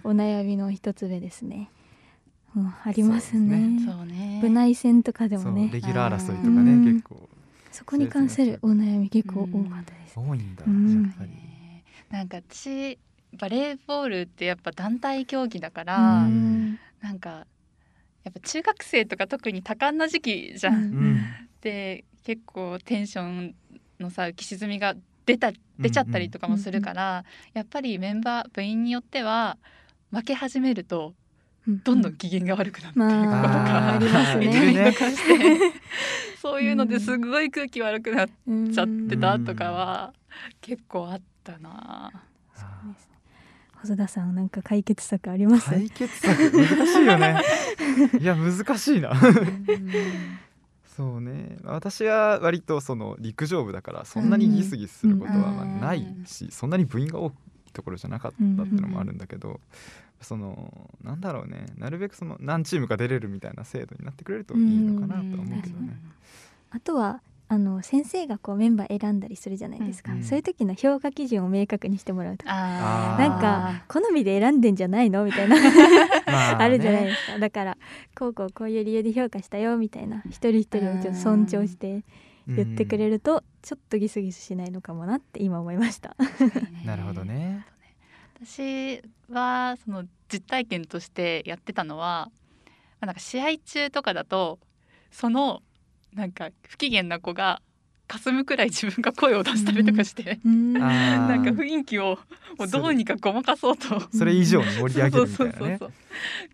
[0.03, 1.69] お悩みの一つ目ですね。
[2.55, 3.79] もうありますね。
[3.85, 4.39] そうね。
[4.41, 5.69] 部内戦とかでもね。
[5.73, 6.85] レギュラー争いとかうん。
[6.85, 7.29] ね結構。
[7.69, 10.17] そこに関するお悩み結構多かったです。
[10.17, 11.29] 多いんだうんやっぱり。
[11.31, 12.97] ねなんか私
[13.37, 16.79] バレーボールってやっぱ団体競技だから、うん。
[17.01, 17.45] なんか
[18.23, 21.27] やっぱ中学生とか特に多感な時期じゃん。
[21.59, 23.55] で結構テンション
[23.99, 29.57] のさ浮き沈みが出た出ちゃったりとかもするから、やっぱりメンバー部員によっては
[30.11, 31.13] 負け始めるとうん
[31.67, 34.45] どんどん機嫌が悪くなっていくことまあがありますね。
[34.45, 35.59] いたりとかして
[36.39, 40.13] そういうのですごい空気悪くなっうんちゃってたとかは
[40.61, 42.11] 結構あったな。
[42.55, 43.15] そうですね。
[43.81, 45.69] 細田さんなんか解決策あります？
[45.69, 46.51] 解決策？
[46.51, 47.41] 難しいよね。
[48.21, 49.13] いや難しいな。
[50.95, 51.57] そうね。
[51.63, 55.81] 私は割とその陸上部だからそんなにギスギスすることはまあうん。
[55.81, 57.31] ないしそんなに部員が多い
[57.73, 59.59] ところじゃなかったっていうのもあるんだけど
[60.21, 61.65] そのなんだろうね。
[61.77, 65.99] なるべくその何チームか出れるみたいな制度になってくれるといいのかなとは思うけどね。
[66.71, 70.17] あとはあの先生がこうメンバー選んだりするじゃないですか、うん。
[70.19, 72.51] うんそういう時の評価基準を明確にしてもらうとか。
[72.51, 75.55] なんか好みで選んでんじゃないのみたいな。
[76.25, 77.39] ま あるじゃないねですか。
[77.39, 77.77] だから
[78.17, 82.03] こうこうこういう理由で評価したよみたいな一人一人をちょっと尊重して
[82.47, 86.15] 言ってくれるとちょっとギスギスしないのかもなって今思いました。
[86.19, 86.27] うん
[86.85, 87.65] なるほどね
[88.45, 92.29] 私はその実体験としてやってたのは、
[92.99, 94.59] まあ、なんか試合中とかだと
[95.11, 95.61] その
[96.13, 97.61] なんか不機嫌な子が
[98.07, 100.73] 霞むくらい自分が声を出したりとかして、うん。
[100.77, 102.19] なんか雰囲気を
[102.59, 103.99] もうどうにかごまかそうと。
[104.15, 105.79] それ以上に盛り上げるみたいなね。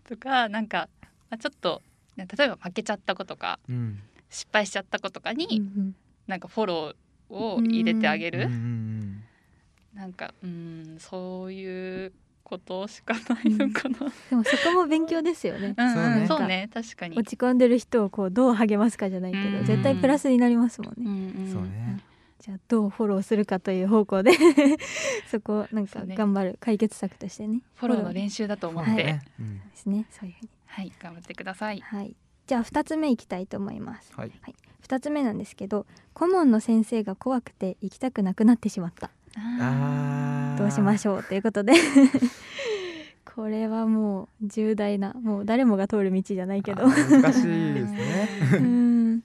[0.08, 0.88] とかなんか、
[1.28, 1.82] まあ、ちょっと
[2.16, 4.00] 例えば負けちゃった子とかうん。
[4.30, 5.94] 失敗しちゃった子とかに、うん
[6.26, 9.24] なんかフォローを入れてあげる、うんうん
[9.94, 13.98] なんかうんそういうことしかないのかな。
[14.30, 15.74] でもそこも勉強ですよね。
[15.76, 16.68] うんそうね。
[16.72, 17.16] 確かに。
[17.16, 19.64] 落ち込んでる人をこうどう励ますかじゃないけど、うん。
[19.64, 20.96] 絶対プラスになりますもんね。
[20.98, 22.00] うんうんそうね。
[22.40, 24.32] じゃあどうフォローするかという方向で
[25.30, 27.62] そこをなんか頑張る解決策としてね。
[27.74, 29.22] フォローの練習だと思って、はいね。
[29.38, 30.06] うんですね。
[30.10, 30.50] そういうふうに。
[30.66, 31.80] はい、頑張ってください。
[31.80, 32.16] はい。
[32.46, 34.12] じゃあ2つ目いきたいと思います。
[34.16, 34.32] はい。
[34.82, 39.10] 2つ目なんですけど顧問の先生が怖くて行きたくなくなってしまった
[40.58, 41.72] どうしましょうということで。
[43.34, 46.86] これはもう重大なもう誰もが通る道じゃないけど。
[46.86, 48.28] 難しいですね。
[48.58, 49.20] うん。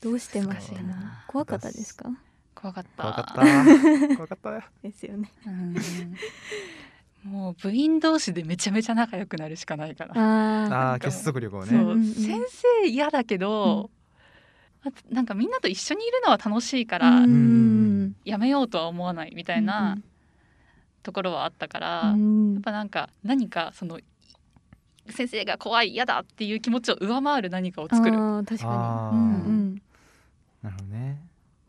[0.00, 0.80] どうしてました？
[1.28, 2.10] 怖かったですか？
[2.54, 3.02] 怖かった。
[3.02, 3.34] 怖かった。
[4.16, 4.62] 怖かったよ。
[4.82, 5.30] ですよね。
[5.46, 5.76] うん。
[7.22, 10.14] もう部員同士でめちゃめちゃ仲良くなるしかないから。
[10.16, 12.04] あああ結束力をそう、ねうんうん。
[12.04, 12.40] 先
[12.82, 13.99] 生嫌だけど、あ
[15.10, 18.14] なんかみんなと一緒にいるのは楽しいかあら、うん。
[18.24, 19.98] やめようとは思わないみたいな
[21.02, 22.56] ところはあったから、やうん。
[22.58, 23.98] っぱなんか何かその
[25.08, 28.12] 先生が怖い嫌だっていう気持ちを上回る何かを作る。
[28.44, 28.64] 確か
[29.12, 29.18] に。
[29.18, 29.82] うんうん。
[30.62, 31.18] なるほどね。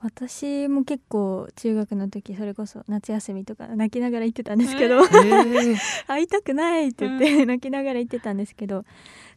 [0.03, 5.77] 私も結構中学の時それこそ夏休みとか泣きながら行ってたんですけど、えー。
[6.07, 8.83] 会いたくないって言って泣きながら言ってたんですけど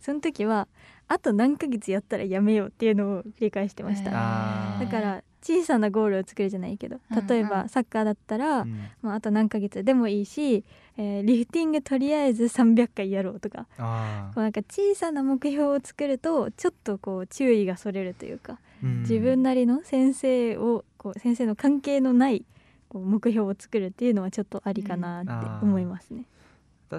[0.01, 0.67] その時は
[1.09, 7.27] あと何ヶ月やったらやめようっていうのを繰り返してました、だから小さなゴールを作るじゃないけどうん。
[7.27, 8.88] 例えばサッカーだったら、うん。
[9.03, 10.64] まあ、あと何ヶ月でもいいし、
[10.97, 13.67] えーリフティングとりあえず300回やろうとか。
[13.77, 19.01] あこうなんか小さな目標を作るとちょっとこう注意がそれるというか、ーうん。
[19.01, 22.47] 自分なりの先生をこう先生の関係のない
[22.88, 26.25] こう目標を作るっていうのはちょっとありかなって思いますね。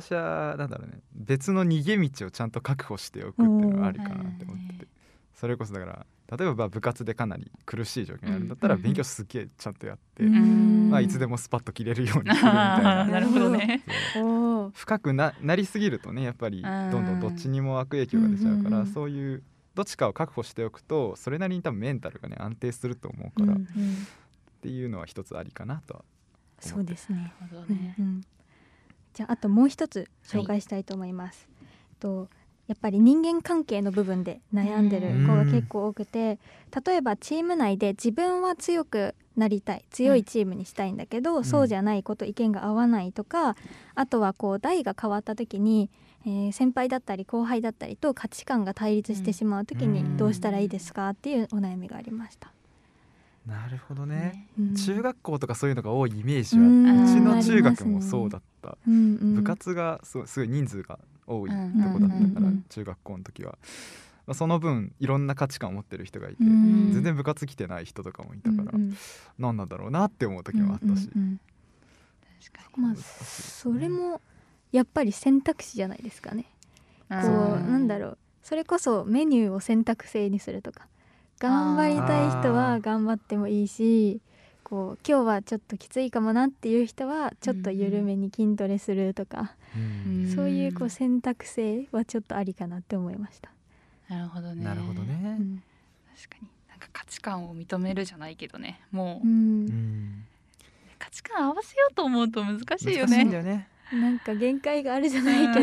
[0.01, 4.88] 私はなんだろうね別の逃げ道をちゃんと確保しておくっていうのがあるかなって思ってて
[5.34, 6.05] それこそだから
[6.38, 13.05] 例えばまあ部活でかなり苦しい状況にあるんだったらうん勉強すげえちゃんとやって、うんまあ、いつでもスパッと切れるようにするみたいな。
[13.05, 13.84] なるほどね。
[14.73, 19.43] 深くななりすぎるとねやっぱりどんどんどっちにも悪影響が出ちゃうから、そういう
[19.75, 24.08] どっちかを確保しておくとそれなりに多分メンタルがね安定すると思うから、っうん
[24.62, 26.03] ていうのは一つありかなとは
[26.60, 27.34] そうですね。
[27.39, 27.95] なるほどうんね。
[27.99, 28.21] うん
[29.15, 31.47] じゃああともう一つ紹介したいと思います。
[31.99, 32.28] と
[32.67, 36.39] やっぱり人間関係の部分で悩んでる子が結構多くて
[36.86, 43.56] 例えばチーム内で自分は強くなりたい強いチームにしたいんだけど、そうじゃない子と意見が合わないとか
[43.93, 45.89] あとはこう代が変わった時に、
[46.25, 52.55] えー先輩だったり後輩だったりと価値観が対立してしまう時うんにどうしたらいいですかっていうお悩みがありました。
[53.45, 54.75] なるほどね、うん。
[54.75, 59.36] 中学校とかそういうのが多いイメージは、ううんちの中学もそうだった、うんうん。
[59.36, 62.65] 部活がすごい人数が多いとうんこだったから、うんうんうん。
[62.69, 63.58] 中学校の時は、
[64.25, 66.91] まあ、その分いろんな価値観を持ってる人がいて、うん。
[66.91, 68.97] 全然部活来てない人とかもいたから、うんうん。
[69.38, 71.39] 何なんだろうなって思う時もあったし、うんうんうん。
[72.41, 72.88] 確かに。
[72.88, 74.21] まあそねれも
[74.71, 76.45] やっぱり選択肢じゃないですかね。
[77.10, 78.17] こうなんだろう。
[78.41, 80.88] それこそメニューを選択制にするとか
[81.39, 84.21] 頑張りたい人あはー頑張ってもいいし
[84.63, 93.52] こう今日はちょっときついかもなっていう人はちょっと緩めに筋トレするとか、うんうんそういうこう選択制はちょっとありかなって思いました。
[94.10, 94.63] なるほどね。
[94.63, 95.41] なるほどねう。
[95.43, 95.63] ん
[96.15, 100.24] 確かになんか価値観を認めるじゃないけどねもうう、うん
[100.98, 103.50] 価値観合わせようと思うと難しいよ難しいんだね。
[103.91, 104.02] よね。
[104.02, 105.60] なんか限界があるじゃないけ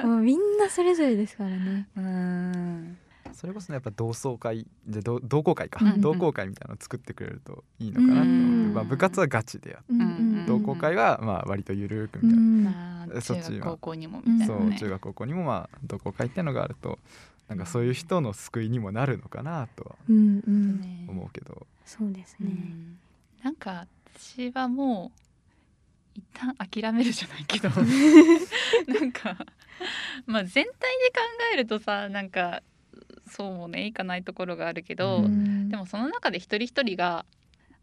[0.00, 1.86] どもうみんなそれぞれですからね。
[1.96, 2.96] うん
[3.36, 8.14] それこそねやっぱ同窓会で同同好会か、うんうん同好会みたいなのを作ってくれるといいのかな。
[8.14, 8.32] と思って、う
[8.70, 8.74] ん。
[8.74, 13.08] まあ、部活はガチでやって、うんうん同好会はまあ割とゆるくみうたいな、ん。
[13.10, 13.50] まあそっちは。
[13.50, 14.78] 中学高校にもみたいそうなね。
[14.78, 16.98] 中学高校にもまあ同好会っていうのがあると
[17.48, 21.20] なんかそういう人の救いにもなるのかなとはうんうん。
[21.26, 22.46] うけど、そうですね。
[22.48, 22.98] うん。
[23.42, 27.68] なんか私はもう一旦諦めるじゃないけど。
[28.86, 29.36] なんか
[30.26, 30.74] まあ全体で考
[31.52, 32.62] えるとさなんか
[33.28, 35.68] そうもねいかないところがあるけど、うん。
[35.68, 37.24] でもその中で一人一人が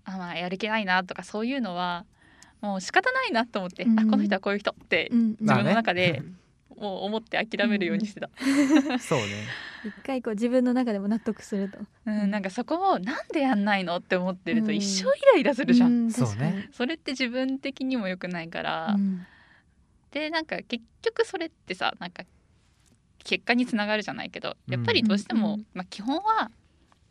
[0.06, 2.06] あまあやる気ないなとかそういうのは
[2.62, 4.00] もう仕方ないなと思って、うん。
[4.00, 5.30] あこの人はこういう人ってうん。
[5.40, 6.24] 自分の中まあでね。
[6.76, 8.30] もう思って諦めるようにしてた、
[9.00, 9.26] そうね。
[9.86, 11.78] 一回こう自分の中でも納得すると。
[12.06, 14.76] うん、なんかそこをなんでやんないのって思ってるとうん。
[14.76, 16.36] 一生イライラするじゃん、うんそうね。
[16.36, 19.26] 確かにそれって自分的にも良くないから、うん。
[20.12, 22.24] でなんか結局それってさなんか
[23.24, 25.66] 結果につながるじゃないけどやっぱりどうしても、うん。
[25.74, 26.52] まあ、基本は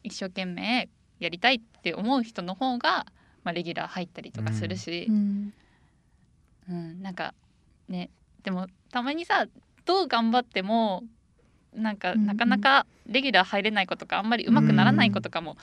[0.03, 0.89] 一生懸命
[1.21, 3.07] やりたいって思う人の方が、
[3.45, 5.07] まあ、レギュラー入ったりとかするし。
[5.09, 5.53] う、ん。
[6.69, 7.03] うん。
[7.03, 7.35] なんか
[7.89, 8.11] ね
[8.43, 9.47] でもたまにさ
[9.85, 11.05] どう頑張っても
[11.75, 12.27] なんかうんうん。
[12.27, 15.57] なかなかレギュラー入れない子とかあんまり上手くならない子とかも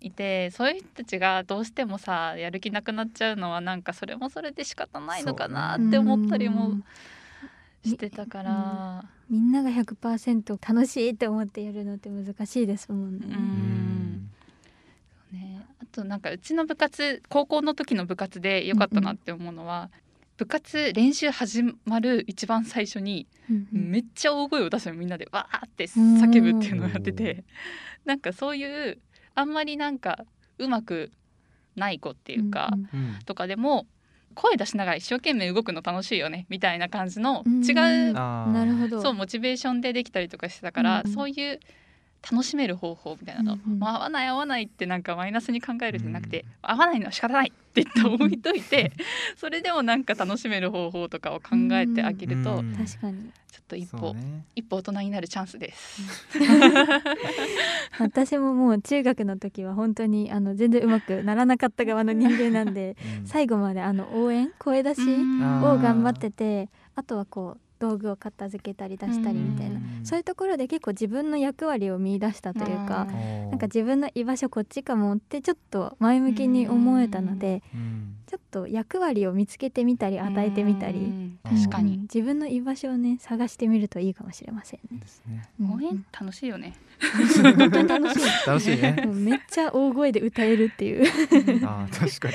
[0.00, 6.84] いて、そういう人たちがどうしてもさやる気なくなっちゃうのはなんかそれもそれで仕方ないのかなって思ったりもうん
[7.84, 9.04] してたから。
[9.30, 13.26] みんなが100%楽しいって思ってやるのって難しいですもんね。
[13.26, 14.30] ううんん
[15.32, 19.90] ね、あとなんかうちの部活高校の時の部活で良かったなって思うのは、
[20.36, 23.90] 部活練習始まる一番最初にうんうん。
[23.90, 25.28] めっちゃ大声を出してみんなで。
[25.32, 27.44] わーって叫ぶっていうのをやってうて。
[28.04, 28.98] なんかそういう
[29.34, 30.24] あんまりなんか
[30.58, 31.10] うまく
[31.76, 33.18] ない子っていうか、んんうん。
[33.24, 33.86] とかでも
[34.34, 37.64] 声出しながら一生懸命動くの楽しいよねみたいな感じのうん。
[37.64, 39.02] 違うなるほど。
[39.02, 41.14] そうモチベーションでできたりとかしてたから、うんうん。
[41.14, 41.60] そういう
[42.30, 46.48] 楽しめる方法みたいなの、うん合わない合わないってなんかマイナスに考えるんじゃなくて、うん。
[46.62, 48.92] 合わないのは仕方ないって言って置いといて、
[49.36, 53.30] それでもなんか楽しめる方法とかを考えてあげると、うん確かに。
[53.50, 56.00] ちょっと一そ歩、うね一歩大人になるチャンスです。
[57.98, 69.82] 私ももう中学の時は本当にあの全然うまくならなかった側の人間なんでうん最後まであの応援声出しうんを頑張っててあとはこう道具を片付けたり出したりみたいなうん。
[70.04, 73.50] そういうところで結構自分の役割を見出したというかうん。
[73.50, 78.16] なんか自分の居場所こっちかもってちょっと前向きに思えたのでうん。
[78.26, 81.38] ちょっと役割を見つけてみたり与えてみたりうん。
[81.44, 85.00] 確かうんに、自分の居場所をね探してみるといいかもしれませんね。
[85.28, 85.72] ねうん。
[85.74, 86.74] 応援楽しいよね。
[87.56, 88.46] 本当に楽しい。
[88.46, 89.02] 楽しいね。
[89.04, 91.04] も うめっちゃ大声で歌えるっていう。
[91.66, 92.34] あー確かに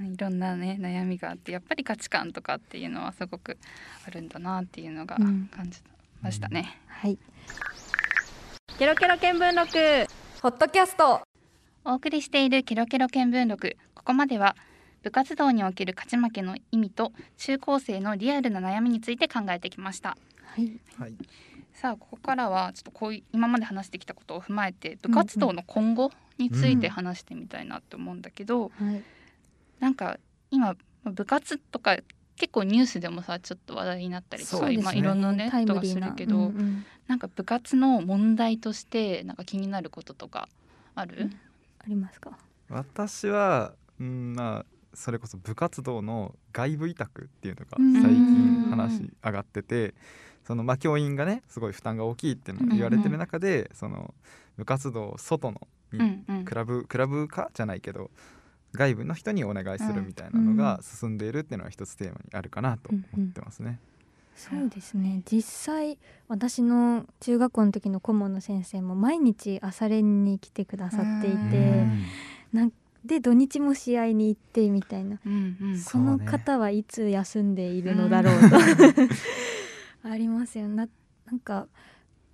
[0.00, 3.58] いろんなね悩みがあってやっぱり価値観とかっていうのはすごく
[4.06, 5.80] あるんだなっていうのがうん感じ
[6.20, 6.78] ましたね。
[6.86, 7.18] はい。
[8.78, 11.22] ケロケロ見聞録ホットキャスト
[11.84, 14.56] お送りしているケロケロ見聞録ここまでは
[15.02, 20.80] 部活動における勝ち負けの意味と中高生のリアルな悩みについて考えてきましたはい。
[20.98, 21.14] はい
[21.74, 29.02] さあここからはちょっとこういう今まで話してきたことを踏まえて部活動の今後について話してみたいなと思うんだけど、はい。
[29.84, 30.18] なんか
[30.50, 31.98] 今部活とか
[32.36, 34.78] 結構ニュースでもさちょっと話題になったりとか、ね。
[34.78, 36.06] まあ、いろんなねタイことがムリーな。
[36.06, 36.84] するけど、うんうん。
[37.06, 40.48] なんか部活の問題としてなんか気になることとか
[40.94, 41.30] ある、
[41.80, 42.38] ありますか？
[42.70, 48.00] 私はうんまあそれこそ部活動の外部委託っていうのがうん。
[48.00, 49.92] 最近話上がってて
[50.46, 54.14] そのまあ教員がねすごい負担が大きいっていうのが言われてる中でその
[54.56, 55.60] 部活動外の
[55.92, 56.44] うにんうん。
[56.46, 58.10] クラブクラブ化じゃないけど
[58.76, 63.78] 外部の人にお願いするみたいなのが進んでいるっていうのは一つテーマにあるかなと思ってますね。
[64.36, 65.22] そうですね。
[65.30, 71.50] 実際私の中学校の時の顧問の先生も毎日朝練に来てくださっていうん。
[71.50, 71.86] て、
[72.52, 72.72] なん
[73.04, 75.18] で土日も試合に行ってみたいな。
[75.24, 75.78] うんうん。
[75.78, 78.56] その方はいつ休んでいるのだろうと、
[80.08, 80.68] ありますよ。
[80.68, 80.88] な
[81.26, 81.68] なんか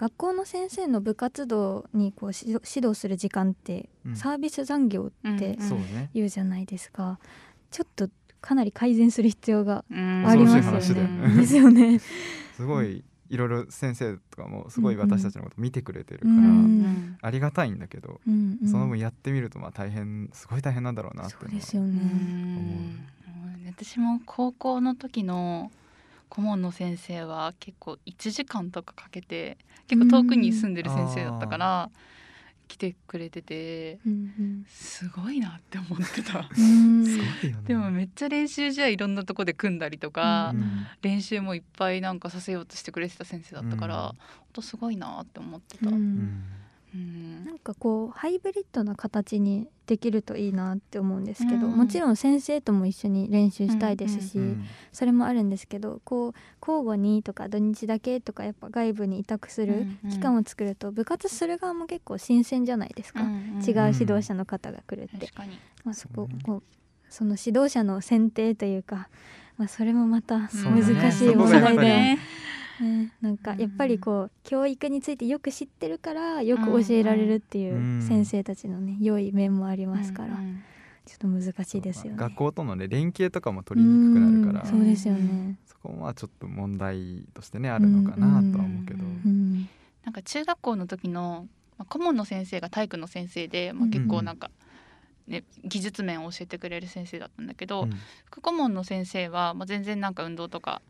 [0.01, 4.17] 学校の先生の部活動にこう指導する時間ってうん。
[4.17, 6.09] サービス残業ってうんそうね。
[6.15, 7.19] 言うじゃないですか、
[7.71, 8.09] ちょっと
[8.41, 10.27] かなり改善する必要がうん。
[10.27, 11.03] ありますよね。
[11.03, 11.37] よね。
[11.37, 11.99] ですよね。
[12.57, 16.49] すごいいろいろ先生とかもすごい私たちのこと見てくれてるから、うんう
[16.89, 17.19] ん。
[17.21, 18.69] ありがたいんだけど、うんうん。
[18.69, 21.49] その分やってみるとまあ大変すごい大変なんだろうなってそいうう。
[21.49, 21.91] のはですよね。
[21.93, 23.67] うん。
[23.67, 25.71] 私も高校の時の
[26.31, 31.91] 顧問の先生は結構1時間とかかけて結構遠くに住んでる先生だったから
[32.69, 36.49] 来てくれててうんすごいなって思ってた。
[37.67, 40.87] でもめっちゃ練習じゃいろんなとこで組んだりとか、うん。
[41.03, 44.03] 練習もいっぱいなんかさせようとしてくれてた先生だったから、うん。
[44.03, 44.17] ほん
[44.53, 45.91] とすごいなって思ってた。
[46.95, 47.03] ううん。
[47.03, 51.77] うんんなんかこうハイブリッドな形にできるといいなって思うんですけど、うん。
[51.77, 65.59] もちろん先生とも一緒に練習したいですし、うんそれもあるんですけどこう交互にとか土日だけとかやっぱ外部に委託する期間を作ると部活する側も結構新鮮じゃないですか、違う指導者の方が来るって、確かに。
[65.85, 66.63] まあ、そここう
[67.09, 69.09] その指導者の選定というか、
[69.57, 70.51] まあ、それもまた難
[71.13, 71.35] しいね。
[71.35, 72.50] 問題で、そ
[73.21, 73.61] なんかうん。
[73.61, 80.37] やっぱりこう教育についてよく知ってるからよく教えられるっていう先生たちのね良い面もありますから、
[81.07, 82.19] ちょっと難しいですよね。
[82.19, 84.63] 学校とのね連携とかも取りにくくなるから。
[84.65, 85.59] うんそうですよね。
[85.67, 89.05] そこはちょっと問題としてねあるのかなとは思うけど、
[90.05, 93.91] なんか中学校の時の、まあ、顧問の先生が体育の先生で、まあ、うん。
[93.91, 94.51] 結構なんか、
[95.27, 97.93] ね、技術面を教えてくれる先生だったんだけど、うん。
[98.27, 100.83] 副顧問の先生は、まあ、全然なんか運動とか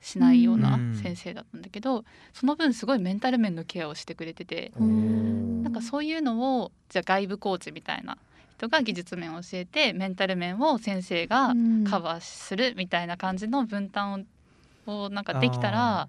[0.00, 0.94] しないようなうん。
[0.94, 8.16] 先生だったんだけど、その分すごいメンタル面のケアをしてくれてて、うんなんかそういうのをじゃあ外部コーチみたいな
[8.56, 11.84] 人が技術面を教えてメンタル面を先生がうん。
[11.84, 14.18] カバーするみたいな感じの分担を
[14.86, 16.08] をなんかできたら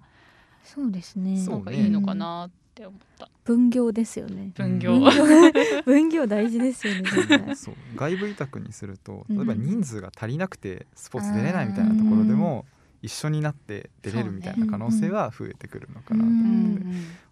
[0.64, 1.36] そうですね。
[1.36, 3.28] そうなんかいいのかなって思った。
[3.44, 4.52] 分業ですよね。
[4.54, 5.04] 分業、うん。
[5.84, 7.54] 分業大事ですよね。
[7.56, 7.74] そう。
[7.96, 9.36] 外部委託にするとうん。
[9.36, 12.66] 例えば人数が足りなくてスポーツ出れないみたいなところでも
[13.02, 16.84] 一緒になって出れるみたいな可能性は増えてくるのかなとう思うんって、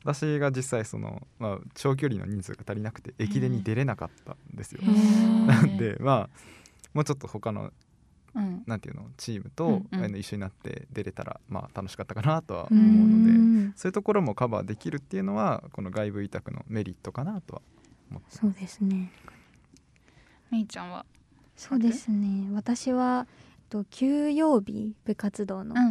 [0.05, 4.81] 私が実際その、まあ、長距離の人数が足りなくて駅伝に出れなかったんですよ。
[4.87, 5.47] うん。
[5.47, 6.39] なんでまあ
[6.95, 7.73] もうちょっと他の
[8.35, 8.63] うん。
[8.67, 10.05] なんていうのチームうんとうん。
[10.05, 13.73] あの一緒になって出れたらまあ楽しかったかなとはう思うのでん。
[13.77, 17.63] そういうところもカバーできるっていうのはこの外部委託のメリットかなとは
[18.11, 18.37] 思って。
[18.37, 19.13] そうですね。
[20.51, 21.05] みーちゃんは、
[21.57, 22.49] そうですね。
[22.55, 23.27] 私は
[23.69, 25.75] と休養日部活動の。
[25.75, 25.91] うんうう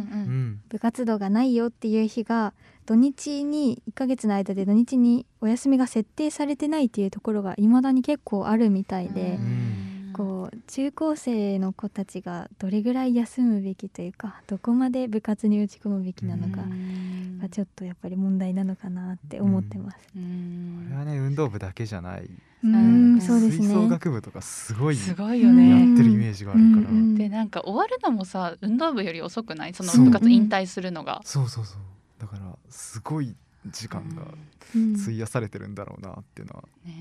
[0.52, 2.52] ん部活動がないよっていう日が
[2.86, 9.77] 土日に1ヶ月の間で土日にお休みが設定されてないっていうところが未だに結構あるみたいで、ん
[10.18, 17.38] こう中高生の子たちがどれぐらい休むべきというかどこまで部活に打ち込むべきなのかうん。
[17.40, 19.96] がちょっとやっぱり問題なのかなって思ってます。
[20.16, 20.90] うこん。
[20.90, 22.28] れはね運動部だけじゃない、
[22.64, 22.74] うん、
[23.14, 23.20] うん。
[23.20, 23.88] そうです吹奏ね。
[23.90, 25.70] 楽部とかすごいすやごいよね。
[25.70, 29.74] うんってるイメージがあるから、うんでなんか終わるのもさ運動部より遅くない？
[29.74, 31.20] その部活引退するのが。
[31.24, 31.80] そうそうそう。
[32.18, 34.22] だからすごい時間が
[34.74, 34.96] うん。
[35.00, 36.92] 費やされてるんだろうなっていうのは、ね。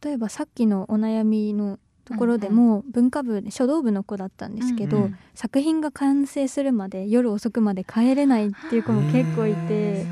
[0.00, 5.16] 例えばさっきのお悩みのところでも文化部で書道部の子だったんですけど、うんうん。
[5.34, 10.06] 作品が完成するまで夜遅くまで帰れないっていう子も結構いて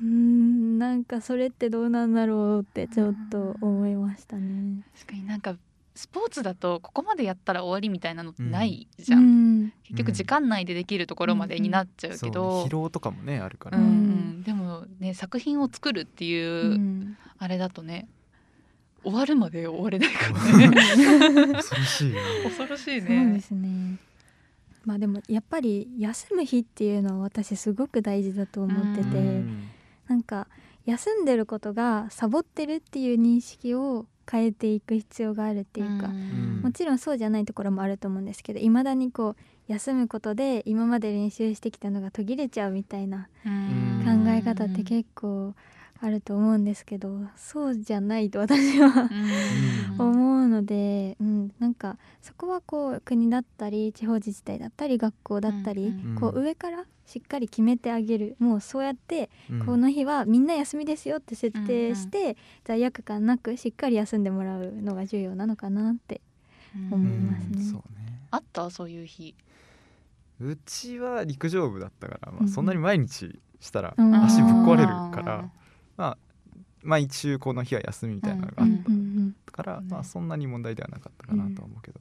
[0.00, 4.82] うーんなんかそれってどうなんだろうってちょっと思いましたね。
[4.94, 5.56] 確かになんか
[5.94, 9.72] スポーツだとここまでやったら終わりみたいなのってないじゃん、ん。
[9.84, 13.84] 結局時間内でできるところまでになっちゃうそうねけど、疲労とかもねあるから、うん。
[13.84, 14.42] うん。
[14.42, 17.16] でもね作品を作るっていう、うん。
[17.38, 18.08] あれだとね
[19.06, 21.52] 終わるまで終われないからね。
[21.54, 22.14] 恐ろしい
[22.44, 23.98] 恐ろしいそうねですね。
[24.84, 29.68] まあでもやっぱり休む日っていうのは私すごく大事だと思ってて、うん。
[30.08, 30.48] なんか
[30.86, 36.60] 休んでることがサボってるっていう認識を変えていく必要があるっていうか、ん。
[36.62, 44.24] もちろんそうじゃないところもあると思うんですけどいまだにこう休むことで今まで練習してきたのが途切れちゃうみたいなうん。
[44.24, 45.54] 考え方って結構
[46.00, 49.08] あると思うんですけどそうじゃないと私は
[49.96, 50.00] うん。
[50.10, 58.36] 思うので、うん、なんかそこはこう国だったり地方自治体だったり学校だったり、うんこう上からしっかり決めてあげる。
[58.40, 59.66] もうそうやってうん。
[59.66, 66.20] この日はみんな休みですよって設定して、罪悪感なくしっかり休んでもらうのが重要なのかなって
[66.90, 67.50] 思いますね。
[67.54, 68.20] うんそうね。
[68.32, 68.70] あった？
[68.70, 69.34] そういう日。
[70.40, 74.14] うちは陸上部だったから、まあ、うんそんなに毎日したらうん。
[74.16, 75.50] 足ぶっ壊れるから、
[75.96, 76.18] まあ
[76.82, 79.36] 毎週この日は休みみたいなのがあっうんうんうん。
[79.46, 82.00] たから、ねまあそんなに問題ではなかったかなとは思うけど、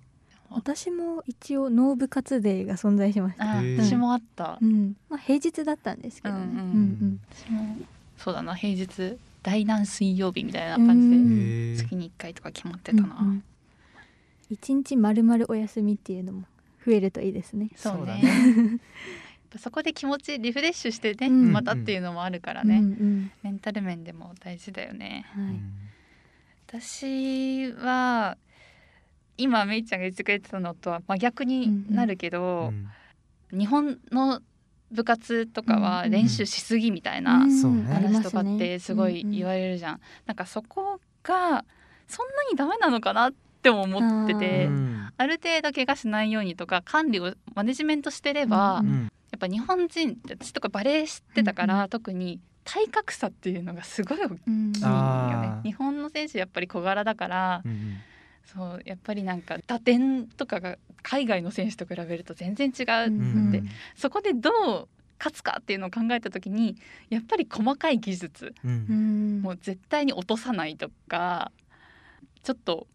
[0.49, 4.95] 私も一応ノー部活デーが存在しました、私もあった、うん。
[5.09, 6.35] まあ、平日だったんですけど。
[6.35, 6.57] ね、うんうん。
[6.57, 7.77] うん私も
[8.17, 13.43] そうだな平日第何水曜日みたいな感じで、月に1回とか決まってうんたな、うんうん。
[14.49, 16.43] 一日まるまるお休みっていうのも
[16.85, 17.69] 増えるといいですね。
[17.75, 18.21] そうだやっ
[19.55, 21.51] ぱそこで気持ちリフレッシュしてね、うん。
[21.51, 23.31] またっていうのもあるからね、うんうん。
[23.43, 25.25] メンタル面でも大事だよね。
[25.33, 25.55] はい。
[26.67, 28.37] 私は
[29.37, 32.71] 今めいちゃんが言ってくれてたのとは真逆になるけど、
[33.51, 33.59] うん。
[33.59, 34.41] 日本の
[34.91, 40.01] 部活とかは練習しすぎみたいな話とかってすごい言われれるじゃん。
[40.25, 41.65] なんかそこが
[42.07, 45.09] そんなにダメなのかなっても思ってて、うん。
[45.17, 54.71] ある程度怪我しないようにとか管理をマネジメントしてれば、うんうんやっぱ日本人って私とかバレエ知ってたから、うん特に体格差っていうのがすごい大きいようん。
[54.73, 57.97] ね日本の選手やっぱり小柄だから、うん
[58.45, 63.51] そうやっぱりなんか打点とかが海外の選手と比べると全然違う、うんうん。
[63.51, 63.63] で
[63.95, 66.75] そこでどう勝つかっていうのを考えた時に
[67.09, 68.85] やっぱり細かい技術うん。
[68.89, 69.41] うん。
[69.41, 71.51] もう絶対に落とさないとか
[72.43, 72.87] ちょっと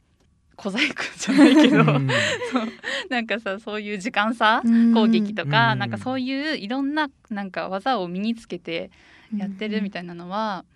[0.62, 2.08] 小細工じゃないけど、うん。
[2.52, 2.68] そう。
[3.08, 4.92] なんかさそういう時間差うん。
[4.92, 5.78] 攻撃とか、うん。
[5.78, 8.90] なんかそういういろんななんか技を身につけて
[9.34, 10.66] やってるみたいなのは、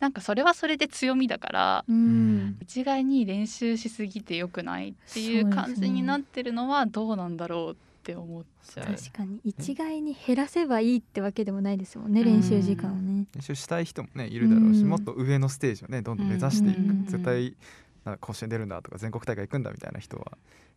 [0.00, 2.56] なんかそれはそれで強みだから、うん。
[2.62, 8.86] 一概に練習しすぎてよくないっていう感じになってるのはどうなんだろうって思っちゃう。
[8.86, 9.40] 確かに。
[9.44, 13.26] 一概に減らせばいいってわけでもないですもんね練習時間をね。
[13.36, 14.88] 練習したい人もねいるだろうし、うん。
[14.88, 17.04] もっと上のステージをねどんどん目指していく、うん。
[17.04, 17.54] 絶対
[18.04, 20.32] なんか甲子園出るんだとか全国大会行くんだみたいな人は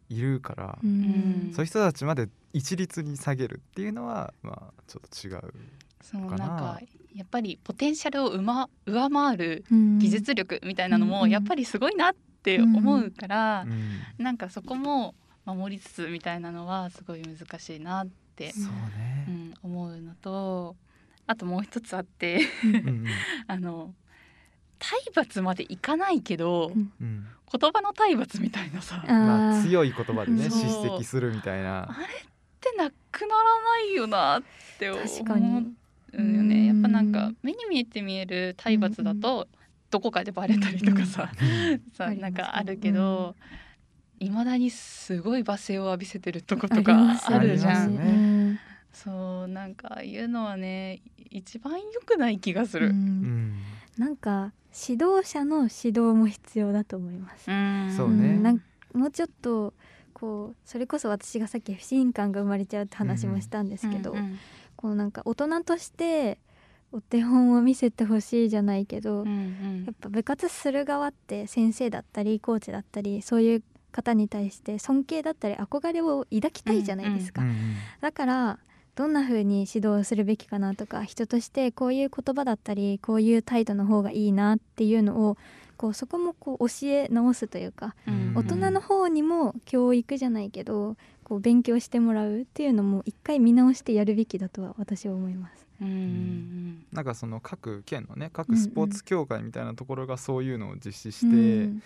[0.09, 0.89] いるから、うん。
[0.89, 5.53] うんそういう人たちまで一律に下げるっていうのはまあちょっと違う。
[6.01, 6.47] そうかな。
[6.47, 6.79] なんか
[7.15, 11.11] やっぱりポテンシャルをうま上回るうん技術力みたいなのうん。
[11.11, 14.23] もやっぱりすごいなって思うから、うん。
[14.23, 15.15] なんかそこも
[15.45, 20.75] 守りつつみたいなのはすごい難しいなって、そううね、ん、思うのと
[21.27, 22.41] あともう一つあって
[23.47, 23.93] あの
[24.79, 26.91] 体罰までいかないけど、うん。
[27.01, 29.03] うん言葉の体罰みたいなさ。
[29.07, 31.83] あまあ、ー強い言葉でね叱責するみたいな。
[31.83, 31.87] っ
[32.59, 34.43] てなくならないよなっ
[34.77, 35.03] て思う。
[36.21, 36.67] よね。
[36.67, 39.47] やっぱなんかうん目に見えて見える体罰だと
[39.91, 41.31] どこかでバレたりとかさ、
[41.93, 43.35] さなんかあるけど
[44.19, 48.59] いま、未だにすごい罵声を浴びせてるとことかあるじゃん。
[48.91, 52.87] そうなんかああいうのはね一番良くない気がする。
[52.87, 52.93] うん。
[52.93, 53.55] うん
[53.97, 54.51] なんか
[54.87, 57.49] 指導者の指導も必要だと思います。
[57.49, 57.93] うん。
[57.95, 58.35] そうね。
[58.35, 58.61] んなん
[58.93, 59.73] もうちょっと
[60.13, 64.39] こうそれこそ私がさっき不信感が生まれちゃうって話もしたんですけど、うんうん
[64.75, 66.37] こうなんか大人として
[66.91, 69.83] お手本を見せてほしいじゃないけど、うんうん。
[69.85, 77.55] やっぱ部活する側って先生だったりコーチだったりそういう方に対して尊敬だったり憧れを抱きたいじゃないですか、うんうん。
[78.01, 78.59] だから
[78.95, 85.37] どんな風に指導するべきかなとか人としてこういう言葉だったりこういう態度の方がいいなっていうのを
[85.77, 88.33] こうそこもこう教え直すというかうん。
[88.35, 95.65] 大人の方にも教育じゃないけどこう勉強してもらうっていうのも一回見直してやるべきだとは私は思います。
[95.81, 101.29] うんうんなんかその各県のね各スポーツ協会みたいなところがそういうのを実施して、う
[101.67, 101.83] ん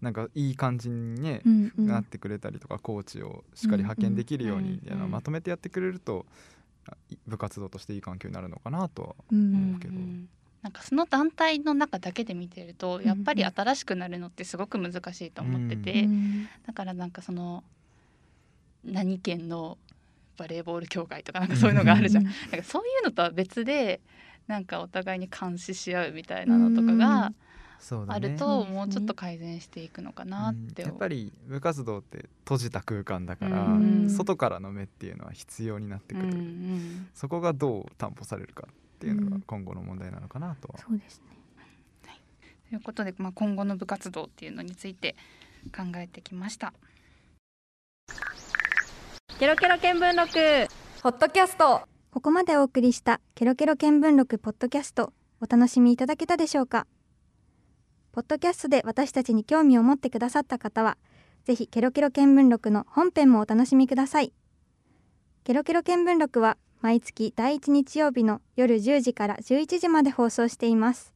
[0.00, 1.86] なんかいい感じにね、うんうん。
[1.86, 4.80] なってくれたりとかコーチをしっかり派遣できるように
[5.10, 6.26] まとめてやってくれると
[7.26, 9.54] 部活動としていい環境になるのかなとはうんうん。
[9.54, 9.94] 思うけど
[10.62, 16.48] なんかその団体の中だけで見てるとやっぱり新しくなるのってすごく難しいと思ってて、うん。
[16.66, 17.64] だからなんかその
[18.84, 19.78] 何県の
[20.36, 22.24] バレーボール協会とかなんかそういうのがあるじゃん。
[22.24, 24.00] なんかそういうのとは別で
[24.46, 27.32] なんかお互いに監視し合うみたいなのとかが
[28.08, 30.72] あるともうちょっと改善していくのかなって思う。
[30.78, 30.88] うん。
[30.88, 34.10] やっぱり部活動って閉じた空間だから、うん。
[34.10, 37.08] 外からの目っていうのは必要になってくる、うんうん。
[37.14, 39.30] そこがどう担保されるかっていうのうん。
[39.30, 41.36] が今後の問題なのかなとは、そうですね。
[42.70, 45.16] ということで、まあ、今後の部活動っていうのについて
[45.74, 46.74] 考えてきました。
[49.38, 50.68] ケロケロ見聞録。
[51.02, 51.82] ホットキャスト。
[52.10, 56.86] ここまでお送りしたケロケロ見聞録ポッドキャストお楽しみいただけたでしょうか？
[58.12, 60.96] ポッドキャストで私たちに興味を持ってくださった方は
[61.44, 64.34] ぜひケロケロ見聞録の本編もお楽しみください。
[65.44, 71.14] ケロケロ見聞録は毎月第1日曜日の夜10時から11時まで放送しています。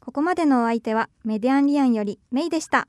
[0.00, 2.88] ここまでのお相手はメディアンリアンよりメイでした。